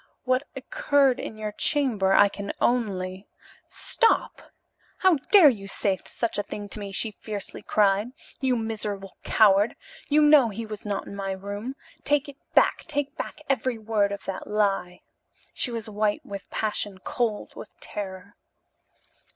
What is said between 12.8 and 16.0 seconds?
take back every word of that lie!" She was